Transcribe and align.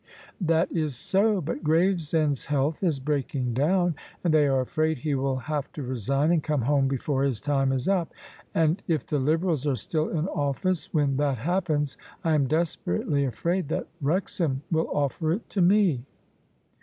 "That 0.41 0.71
is 0.71 0.95
so: 0.95 1.41
but 1.41 1.63
Gravesend's 1.63 2.45
health 2.45 2.81
is 2.83 2.99
breaking 2.99 3.53
down, 3.53 3.93
and 4.23 4.33
they 4.33 4.47
are 4.47 4.61
afraid 4.61 4.97
he 4.97 5.13
will 5.13 5.35
have 5.35 5.71
to 5.73 5.83
resign 5.83 6.31
and 6.31 6.41
come 6.43 6.63
home 6.63 6.87
before 6.87 7.21
his 7.21 7.39
time 7.39 7.71
is 7.71 7.87
up. 7.87 8.11
And 8.55 8.81
if 8.87 9.05
the 9.05 9.19
Liberals 9.19 9.67
are 9.67 9.75
still 9.75 10.09
in 10.09 10.27
office 10.29 10.91
when 10.91 11.17
that 11.17 11.37
happens, 11.37 11.97
I 12.23 12.33
am 12.33 12.47
desperately 12.47 13.25
afraid 13.25 13.67
that 13.67 13.89
Wrexham 14.01 14.63
will 14.71 14.89
offer 14.91 15.33
it 15.33 15.47
to 15.49 15.61
me." 15.61 16.03